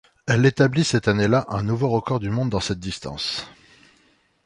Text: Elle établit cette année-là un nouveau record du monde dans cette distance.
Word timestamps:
Elle 0.25 0.47
établit 0.47 0.83
cette 0.83 1.07
année-là 1.07 1.45
un 1.49 1.61
nouveau 1.61 1.87
record 1.89 2.19
du 2.19 2.31
monde 2.31 2.49
dans 2.49 2.59
cette 2.59 2.79
distance. 2.79 3.45